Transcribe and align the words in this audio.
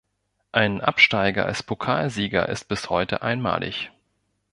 Ein 0.51 0.81
Absteiger 0.81 1.45
als 1.45 1.61
Pokalsieger 1.61 2.49
ist 2.49 2.67
bis 2.67 2.89
heute 2.89 3.21
einmalig. 3.21 3.91